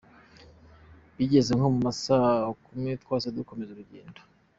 Bigeze 1.15 1.51
nko 1.57 1.67
mu 1.73 1.79
ma 1.85 1.91
saa 2.01 2.53
kumi 2.63 2.89
twahitse 3.01 3.29
dukomeza 3.37 3.71
urugendo. 3.73 4.19